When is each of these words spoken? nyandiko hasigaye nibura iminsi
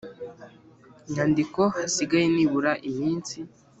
nyandiko 1.13 1.61
hasigaye 1.75 2.25
nibura 2.35 2.71
iminsi 2.89 3.37